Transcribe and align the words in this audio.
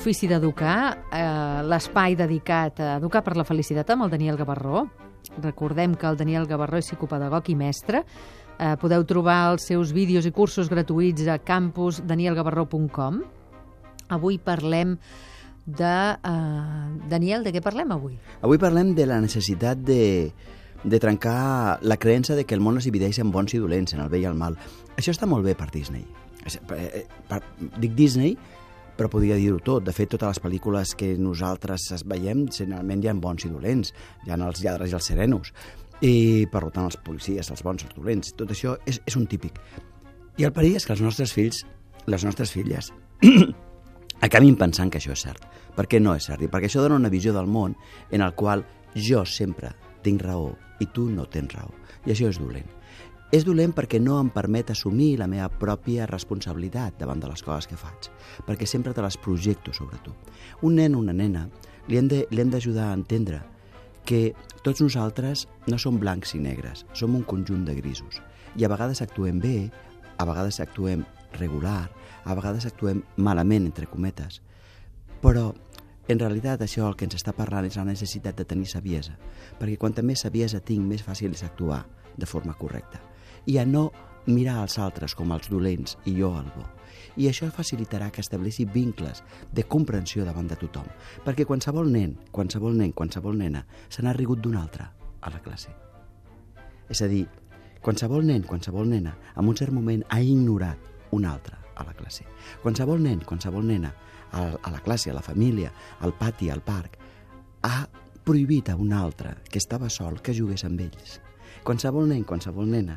l'ofici 0.00 0.30
d'educar, 0.30 0.96
eh, 1.12 1.62
l'espai 1.68 2.14
dedicat 2.16 2.78
a 2.80 2.96
educar 2.96 3.20
per 3.20 3.36
la 3.36 3.44
felicitat 3.44 3.90
amb 3.90 4.06
el 4.06 4.10
Daniel 4.10 4.38
Gavarró. 4.38 4.86
Recordem 5.42 5.94
que 5.94 6.06
el 6.08 6.16
Daniel 6.16 6.46
Gavarró 6.48 6.78
és 6.78 6.86
psicopedagog 6.86 7.50
i 7.50 7.54
mestre. 7.54 8.06
Eh, 8.58 8.76
podeu 8.80 9.04
trobar 9.04 9.50
els 9.52 9.66
seus 9.68 9.92
vídeos 9.92 10.24
i 10.24 10.32
cursos 10.32 10.70
gratuïts 10.70 11.28
a 11.28 11.36
campusdanielgavarró.com. 11.36 13.18
Avui 14.08 14.38
parlem 14.38 14.96
de... 15.66 16.16
Eh, 16.16 17.08
Daniel, 17.10 17.44
de 17.44 17.52
què 17.52 17.60
parlem 17.60 17.92
avui? 17.92 18.16
Avui 18.40 18.56
parlem 18.56 18.94
de 18.94 19.04
la 19.04 19.20
necessitat 19.20 19.76
de, 19.84 20.32
de 20.82 20.98
trencar 20.98 21.76
la 21.82 21.98
creença 21.98 22.34
de 22.34 22.46
que 22.46 22.56
el 22.56 22.64
món 22.64 22.80
es 22.80 22.88
divideix 22.88 23.20
en 23.20 23.30
bons 23.36 23.52
i 23.52 23.60
dolents, 23.60 23.92
en 23.92 24.00
el 24.00 24.08
bé 24.08 24.24
i 24.24 24.24
el 24.24 24.34
mal. 24.34 24.56
Això 24.96 25.12
està 25.12 25.28
molt 25.28 25.44
bé 25.44 25.52
per 25.52 25.68
Disney. 25.68 26.08
Per, 26.40 26.80
per, 27.28 27.42
dic 27.76 27.92
Disney, 27.92 28.38
però 28.96 29.10
podria 29.12 29.36
dir-ho 29.38 29.60
tot. 29.64 29.84
De 29.86 29.94
fet, 29.96 30.10
totes 30.12 30.34
les 30.34 30.42
pel·lícules 30.44 30.94
que 30.98 31.12
nosaltres 31.18 31.90
es 31.96 32.04
veiem, 32.08 32.46
generalment 32.52 33.02
hi 33.02 33.10
ha 33.10 33.14
bons 33.14 33.46
i 33.46 33.52
dolents. 33.52 33.94
Hi 34.26 34.32
ha 34.32 34.38
els 34.40 34.62
lladres 34.64 34.92
i 34.92 34.98
els 34.98 35.10
serenos. 35.12 35.52
I, 36.00 36.46
per 36.52 36.64
tant, 36.70 36.86
els 36.88 36.96
policies, 37.04 37.50
els 37.52 37.64
bons 37.66 37.84
els 37.84 37.96
dolents. 37.96 38.32
Tot 38.36 38.52
això 38.54 38.76
és, 38.88 39.00
és 39.06 39.16
un 39.20 39.26
típic. 39.30 39.60
I 40.40 40.46
el 40.48 40.54
perill 40.56 40.78
és 40.78 40.86
que 40.86 40.94
els 40.96 41.04
nostres 41.04 41.34
fills, 41.36 41.64
les 42.08 42.24
nostres 42.24 42.52
filles, 42.54 42.92
acabin 44.26 44.56
pensant 44.56 44.90
que 44.90 45.00
això 45.00 45.12
és 45.12 45.26
cert. 45.26 45.44
Perquè 45.76 46.00
no 46.00 46.16
és 46.16 46.26
cert. 46.30 46.42
I 46.42 46.48
perquè 46.48 46.70
això 46.70 46.84
dona 46.84 46.98
una 47.00 47.12
visió 47.12 47.34
del 47.36 47.48
món 47.50 47.76
en 48.10 48.24
el 48.24 48.34
qual 48.34 48.64
jo 48.96 49.24
sempre 49.28 49.74
tinc 50.02 50.24
raó 50.24 50.54
i 50.80 50.88
tu 50.94 51.10
no 51.12 51.28
tens 51.28 51.52
raó. 51.54 51.72
I 52.06 52.14
això 52.14 52.30
és 52.32 52.40
dolent. 52.40 52.68
És 53.30 53.44
dolent 53.46 53.70
perquè 53.70 54.00
no 54.02 54.16
em 54.18 54.26
permet 54.34 54.72
assumir 54.72 55.12
la 55.20 55.28
meva 55.30 55.46
pròpia 55.54 56.08
responsabilitat 56.10 56.96
davant 56.98 57.20
de 57.22 57.28
les 57.30 57.44
coses 57.46 57.68
que 57.70 57.76
faig, 57.78 58.08
perquè 58.42 58.66
sempre 58.66 58.90
te 58.90 59.04
les 59.04 59.14
projecto 59.22 59.70
sobre 59.70 60.00
tu. 60.02 60.10
Un 60.66 60.74
nen 60.80 60.96
o 60.98 61.02
una 61.04 61.14
nena 61.14 61.44
li 61.86 61.98
hem 62.00 62.50
d'ajudar 62.50 62.88
a 62.88 62.96
entendre 62.98 63.38
que 64.04 64.34
tots 64.64 64.82
nosaltres 64.82 65.44
no 65.70 65.78
som 65.78 66.00
blancs 66.02 66.34
i 66.34 66.40
negres, 66.42 66.82
som 66.92 67.14
un 67.14 67.22
conjunt 67.22 67.62
de 67.68 67.76
grisos. 67.78 68.18
I 68.58 68.66
a 68.66 68.70
vegades 68.72 68.98
actuem 69.04 69.38
bé, 69.38 69.70
a 70.18 70.26
vegades 70.26 70.58
actuem 70.58 71.04
regular, 71.38 71.86
a 72.24 72.34
vegades 72.34 72.66
actuem 72.66 73.04
malament, 73.14 73.68
entre 73.70 73.86
cometes. 73.86 74.40
Però 75.22 75.52
en 76.08 76.18
realitat 76.18 76.66
això 76.66 76.88
el 76.88 76.98
que 76.98 77.06
ens 77.06 77.14
està 77.14 77.30
parlant 77.38 77.70
és 77.70 77.78
la 77.78 77.86
necessitat 77.86 78.34
de 78.34 78.48
tenir 78.50 78.66
saviesa, 78.66 79.14
perquè 79.60 79.78
quanta 79.78 80.02
més 80.02 80.26
saviesa 80.26 80.58
tinc, 80.58 80.82
més 80.82 81.06
fàcil 81.06 81.38
és 81.38 81.46
actuar 81.46 81.84
de 82.18 82.26
forma 82.26 82.58
correcta. 82.58 82.98
I 83.46 83.58
a 83.58 83.64
no 83.66 83.90
mirar 84.26 84.60
als 84.60 84.78
altres 84.78 85.14
com 85.16 85.32
els 85.32 85.48
dolents 85.50 85.96
i 86.04 86.14
jo 86.18 86.32
el 86.38 86.48
bo. 86.54 86.66
I 87.16 87.26
això 87.28 87.48
facilitarà 87.50 88.10
que 88.12 88.22
estableixi 88.22 88.66
vincles 88.68 89.22
de 89.52 89.64
comprensió 89.68 90.24
davant 90.24 90.48
de 90.48 90.58
tothom, 90.60 90.86
perquè 91.24 91.46
qualsevol 91.48 91.90
nen, 91.90 92.16
qualsevol 92.30 92.76
nen, 92.76 92.92
qualsevol 92.92 93.38
nena 93.38 93.64
se 93.88 94.02
n'ha 94.02 94.14
rigut 94.16 94.40
d'un 94.40 94.56
altre 94.60 94.86
a 95.20 95.30
la 95.32 95.40
classe. 95.42 95.72
És 96.90 97.02
a 97.02 97.08
dir, 97.10 97.26
qualsevol 97.82 98.26
nen, 98.26 98.44
qualsevol 98.46 98.88
nena, 98.88 99.16
en 99.36 99.48
un 99.48 99.56
cert 99.56 99.72
moment 99.74 100.04
ha 100.08 100.20
ignorat 100.20 101.12
un 101.16 101.26
altre 101.26 101.56
a 101.76 101.84
la 101.86 101.94
classe. 101.96 102.26
Qualsevol 102.62 103.02
nen, 103.02 103.24
qualsevol 103.26 103.66
nena 103.66 103.92
a 104.32 104.70
la 104.70 104.82
classe, 104.84 105.10
a 105.10 105.16
la 105.16 105.24
família, 105.24 105.72
al 106.00 106.14
pati, 106.14 106.50
al 106.50 106.62
parc, 106.62 106.98
ha 107.62 107.88
prohibit 108.24 108.68
a 108.70 108.76
un 108.76 108.92
altre 108.92 109.36
que 109.50 109.58
estava 109.58 109.88
sol 109.90 110.20
que 110.22 110.36
jugués 110.36 110.64
amb 110.64 110.80
ells. 110.86 111.18
Qualsevol 111.64 112.08
nen, 112.08 112.24
qualsevol 112.24 112.68
nena, 112.70 112.96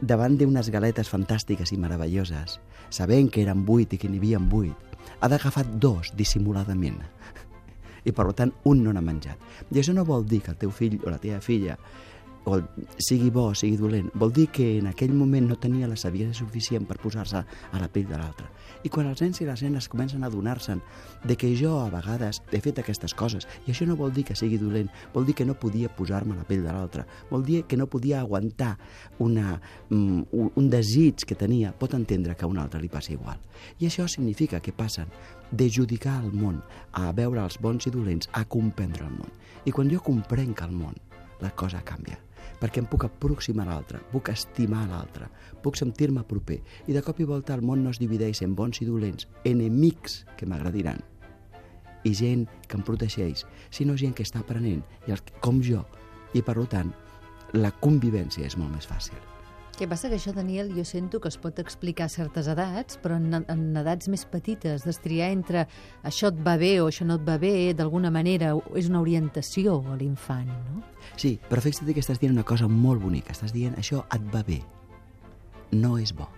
davant 0.00 0.34
d'unes 0.38 0.70
galetes 0.72 1.10
fantàstiques 1.12 1.72
i 1.74 1.78
meravelloses, 1.78 2.58
sabent 2.90 3.30
que 3.30 3.42
eren 3.44 3.66
vuit 3.68 3.92
i 3.92 3.98
que 4.00 4.08
n'hi 4.10 4.20
havia 4.22 4.40
vuit, 4.40 4.96
ha 5.20 5.28
d'agafar 5.28 5.64
dos 5.78 6.12
dissimuladament. 6.18 6.98
I 8.04 8.10
per 8.10 8.32
tant, 8.34 8.50
un 8.66 8.82
no 8.82 8.92
n'ha 8.92 9.04
menjat. 9.04 9.38
I 9.70 9.78
això 9.78 9.94
no 9.94 10.04
vol 10.04 10.24
dir 10.26 10.40
que 10.42 10.50
el 10.50 10.58
teu 10.58 10.72
fill 10.74 10.98
o 11.04 11.10
la 11.12 11.20
teva 11.22 11.38
filla 11.40 11.76
o 12.44 12.58
sigui 12.98 13.30
bo, 13.30 13.52
sigui 13.54 13.76
dolent, 13.78 14.08
vol 14.18 14.32
dir 14.34 14.48
que 14.50 14.78
en 14.80 14.88
aquell 14.90 15.12
moment 15.14 15.46
no 15.46 15.56
tenia 15.60 15.86
la 15.86 15.96
saviesa 15.96 16.34
suficient 16.34 16.88
per 16.88 16.98
posar-se 16.98 17.38
a 17.38 17.80
la 17.80 17.88
pell 17.92 18.08
de 18.08 18.18
l'altre. 18.18 18.48
I 18.82 18.90
quan 18.90 19.06
els 19.06 19.22
nens 19.22 19.38
i 19.40 19.46
les 19.46 19.62
nenes 19.62 19.86
comencen 19.90 20.24
a 20.24 20.30
adonar-se'n 20.30 20.82
de 21.22 21.36
que 21.38 21.52
jo 21.58 21.76
a 21.78 21.88
vegades 21.92 22.42
he 22.50 22.60
fet 22.64 22.80
aquestes 22.82 23.14
coses, 23.14 23.46
i 23.66 23.70
això 23.70 23.86
no 23.86 23.96
vol 23.98 24.10
dir 24.14 24.24
que 24.26 24.36
sigui 24.38 24.58
dolent, 24.58 24.90
vol 25.14 25.28
dir 25.28 25.36
que 25.38 25.46
no 25.46 25.54
podia 25.54 25.92
posar-me 25.94 26.34
a 26.34 26.40
la 26.40 26.48
pell 26.48 26.64
de 26.66 26.72
l'altre, 26.74 27.06
vol 27.30 27.46
dir 27.46 27.62
que 27.70 27.78
no 27.78 27.86
podia 27.86 28.20
aguantar 28.20 28.74
una, 29.22 29.60
un, 29.90 30.26
mm, 30.26 30.50
un 30.58 30.70
desig 30.70 31.22
que 31.26 31.38
tenia, 31.38 31.70
pot 31.78 31.94
entendre 31.94 32.34
que 32.34 32.44
a 32.44 32.50
un 32.50 32.58
altre 32.58 32.82
li 32.82 32.90
passa 32.90 33.14
igual. 33.14 33.38
I 33.78 33.86
això 33.86 34.08
significa 34.08 34.60
que 34.60 34.74
passen 34.74 35.06
de 35.52 35.70
judicar 35.70 36.18
el 36.24 36.32
món 36.32 36.58
a 36.92 37.12
veure 37.12 37.44
els 37.44 37.60
bons 37.60 37.86
i 37.86 37.94
dolents, 37.94 38.28
a 38.32 38.44
comprendre 38.44 39.06
el 39.06 39.14
món. 39.14 39.30
I 39.64 39.70
quan 39.70 39.90
jo 39.90 40.02
comprenc 40.02 40.66
el 40.66 40.74
món, 40.74 40.98
la 41.40 41.54
cosa 41.54 41.82
canvia 41.86 42.18
perquè 42.62 42.78
em 42.78 42.86
puc 42.86 43.08
aproximar 43.08 43.66
a 43.66 43.72
l'altre, 43.72 43.98
puc 44.12 44.30
estimar 44.30 44.84
l'altre, 44.86 45.26
puc 45.64 45.78
sentir-me 45.80 46.22
proper. 46.28 46.60
I 46.86 46.94
de 46.94 47.02
cop 47.02 47.18
i 47.18 47.26
volta 47.26 47.56
el 47.58 47.64
món 47.66 47.82
no 47.82 47.90
es 47.90 47.98
divideix 47.98 48.44
en 48.46 48.54
bons 48.54 48.78
i 48.84 48.86
dolents, 48.86 49.26
enemics 49.48 50.22
que 50.38 50.46
m'agradiran, 50.46 51.02
i 52.06 52.14
gent 52.14 52.46
que 52.68 52.78
em 52.78 52.86
protegeix, 52.86 53.44
sinó 53.70 53.98
gent 53.98 54.14
que 54.14 54.26
està 54.26 54.42
aprenent, 54.42 54.82
i 55.08 55.14
el, 55.14 55.26
com 55.42 55.60
jo. 55.62 55.82
I 56.38 56.42
per 56.46 56.56
tant, 56.70 56.94
la 57.58 57.74
convivència 57.82 58.46
és 58.46 58.56
molt 58.56 58.72
més 58.78 58.88
fàcil. 58.88 59.31
Què 59.82 59.88
passa 59.90 60.06
que 60.06 60.14
això, 60.14 60.30
Daniel, 60.30 60.68
jo 60.70 60.84
sento 60.86 61.18
que 61.18 61.26
es 61.26 61.34
pot 61.42 61.56
explicar 61.58 62.04
a 62.06 62.10
certes 62.12 62.46
edats, 62.46 62.94
però 63.02 63.16
en, 63.18 63.32
en 63.50 63.62
edats 63.80 64.06
més 64.12 64.22
petites, 64.30 64.84
destriar 64.86 65.32
entre 65.34 65.64
això 66.06 66.28
et 66.30 66.36
va 66.46 66.52
bé 66.60 66.76
o 66.78 66.84
això 66.86 67.02
no 67.02 67.16
et 67.18 67.24
va 67.26 67.34
bé, 67.42 67.50
d'alguna 67.74 68.12
manera 68.14 68.52
és 68.78 68.86
una 68.86 69.00
orientació 69.02 69.80
a 69.90 69.96
l'infant, 69.98 70.52
no? 70.68 70.84
Sí, 71.18 71.32
però 71.48 71.64
fixa't 71.64 71.90
que 71.90 71.98
estàs 71.98 72.20
dient 72.22 72.30
una 72.30 72.44
cosa 72.46 72.68
molt 72.70 73.02
bonica. 73.02 73.34
Estàs 73.34 73.50
dient 73.50 73.74
això 73.74 74.04
et 74.14 74.28
va 74.30 74.44
bé. 74.46 74.60
No 75.74 75.96
és 75.98 76.14
bo. 76.14 76.28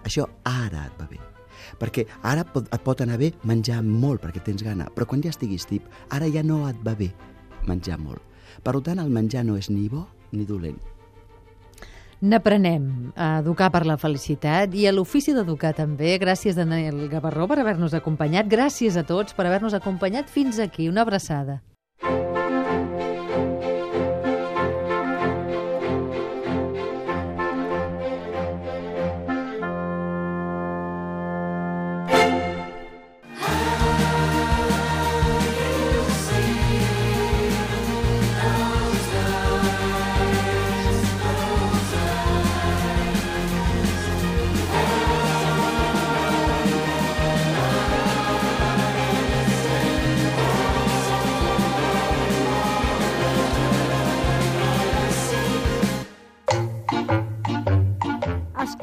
Això 0.00 0.24
ara 0.48 0.86
et 0.86 0.96
va 1.02 1.10
bé. 1.10 1.20
Perquè 1.82 2.06
ara 2.32 2.46
pot, 2.48 2.72
et 2.72 2.86
pot 2.86 3.04
anar 3.04 3.20
bé 3.20 3.34
menjar 3.44 3.82
molt 3.84 4.24
perquè 4.24 4.40
tens 4.48 4.64
gana, 4.64 4.88
però 4.96 5.04
quan 5.10 5.20
ja 5.20 5.34
estiguis 5.36 5.68
tip, 5.68 5.84
ara 6.08 6.32
ja 6.32 6.40
no 6.40 6.62
et 6.70 6.80
va 6.80 6.96
bé 6.96 7.12
menjar 7.68 8.00
molt. 8.00 8.24
Per 8.64 8.78
tant, 8.80 9.04
el 9.04 9.12
menjar 9.12 9.44
no 9.44 9.60
és 9.60 9.68
ni 9.68 9.90
bo 9.92 10.06
ni 10.32 10.48
dolent 10.48 10.80
N'aprenem 12.22 13.10
a 13.18 13.40
educar 13.40 13.66
per 13.74 13.80
la 13.82 13.96
felicitat 13.98 14.76
i 14.78 14.84
a 14.86 14.92
l'ofici 14.94 15.32
d'educar 15.34 15.72
també. 15.74 16.12
Gràcies, 16.22 16.54
Daniel 16.54 17.08
Gavarró, 17.10 17.48
per 17.50 17.58
haver-nos 17.58 17.96
acompanyat. 17.98 18.46
Gràcies 18.46 18.94
a 18.94 19.02
tots 19.02 19.34
per 19.34 19.48
haver-nos 19.48 19.74
acompanyat 19.74 20.30
fins 20.30 20.62
aquí. 20.62 20.86
Una 20.88 21.02
abraçada. 21.02 21.58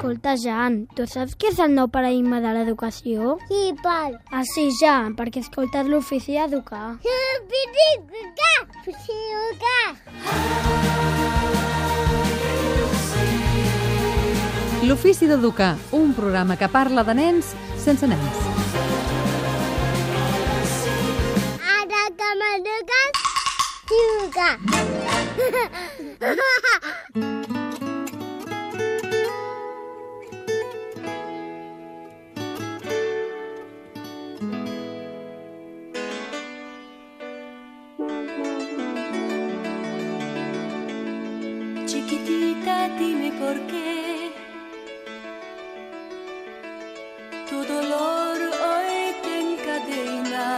Escolta, 0.00 0.32
Jan, 0.32 0.88
tu 0.96 1.04
saps 1.04 1.36
què 1.36 1.52
és 1.52 1.58
el 1.60 1.76
nou 1.76 1.84
paradigma 1.92 2.40
de 2.40 2.48
l'educació? 2.56 3.34
Sí, 3.50 3.76
Pal. 3.84 4.16
Ah, 4.32 4.40
sí, 4.48 4.72
Jan, 4.78 5.12
perquè 5.12 5.42
he 5.42 5.44
escoltat 5.44 5.84
l'ofici 5.92 6.38
d'educar. 6.38 6.96
L'ofici 7.04 7.84
d'educar! 9.28 9.92
L'ofici 14.88 15.28
d'educar, 15.28 15.76
un 15.92 16.16
programa 16.16 16.56
que 16.56 16.72
parla 16.72 17.04
de 17.04 17.12
nens 17.20 17.52
sense 17.84 18.08
nens. 18.08 18.40
Ara 21.76 22.08
que 22.16 22.30
m'eduques, 22.40 23.20
juga. 23.92 24.48
Tu 47.50 47.64
dolor 47.64 48.38
hoy 48.64 48.96
te 49.24 49.32
encadena. 49.40 50.48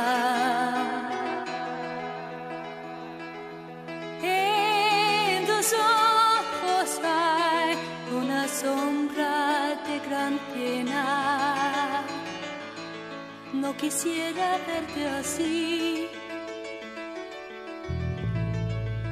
En 4.23 5.47
tus 5.47 5.73
ojos 5.73 7.01
hay 7.03 7.79
una 8.15 8.47
sombra 8.47 9.75
de 9.87 9.95
gran 10.07 10.39
pena. 10.53 12.03
No 13.55 13.75
quisiera 13.75 14.59
verte 14.67 15.09
así. 15.09 16.09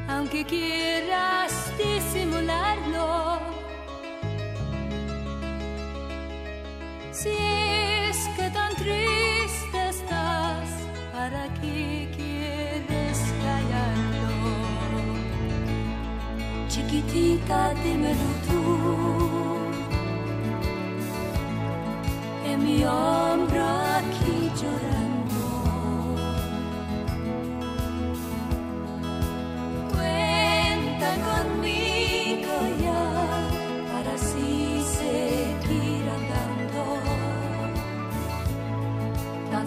Aunque 0.06 0.44
quieras 0.44 1.52
disimularlo. 1.78 3.29
Si 7.22 7.28
es 7.28 8.28
que 8.34 8.48
tan 8.48 8.74
triste 8.76 9.88
estás, 9.90 10.70
¿para 11.12 11.52
qué 11.60 12.08
quieres 12.16 13.18
callarlo? 13.44 14.30
Chiquitita, 16.68 17.74
dímelo 17.84 18.30
tú. 18.48 18.60
En 22.46 22.64
mi 22.64 22.84
hombro 22.84 23.66
aquí 23.98 24.50
llorando. 24.58 25.09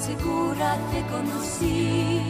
segura 0.06 0.78
te 0.92 1.02
conocí. 1.14 2.22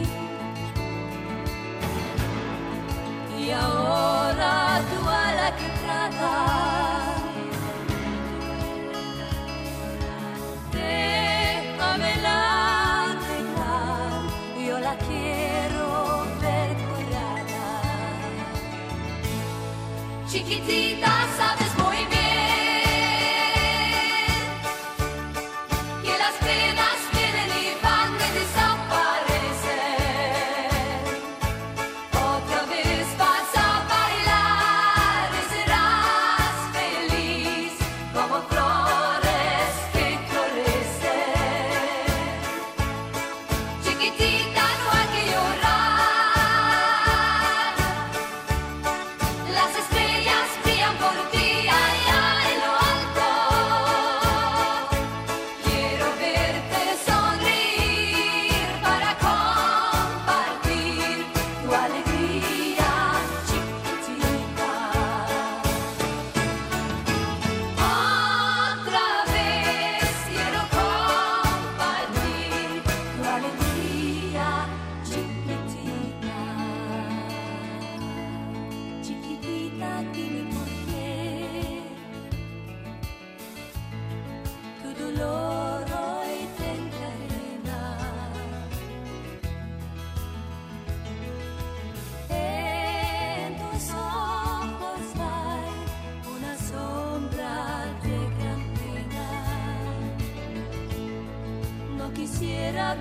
Y 3.36 3.50
ahora 3.50 4.80
tú 4.90 5.00
tu 5.00 5.08
ala 5.08 5.56
que 5.56 5.68
trata 5.82 6.73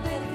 la. 0.02 0.33